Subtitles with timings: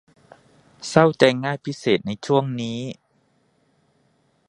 [0.87, 2.79] เศร้าใจง่ายพิเศษในช่วงนี้